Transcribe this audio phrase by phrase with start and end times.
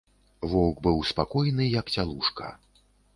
[0.53, 2.51] Воўк быў спакойны, як цялушка.